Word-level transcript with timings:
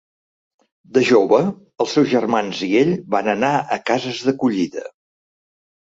De 0.97 1.03
jove, 1.09 1.41
els 1.85 1.93
seus 1.97 2.09
germans 2.15 2.63
i 2.69 2.69
ell 2.81 2.97
van 3.17 3.31
anar 3.37 3.53
a 3.77 3.81
cases 3.91 4.25
d'acollida. 4.31 4.87